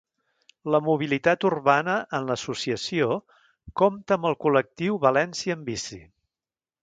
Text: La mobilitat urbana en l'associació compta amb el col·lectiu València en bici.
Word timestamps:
La 0.75 0.79
mobilitat 0.85 1.43
urbana 1.49 1.97
en 2.19 2.25
l'associació 2.31 3.09
compta 3.81 4.17
amb 4.17 4.27
el 4.31 4.37
col·lectiu 4.47 4.97
València 5.07 5.59
en 5.59 5.65
bici. 5.71 6.01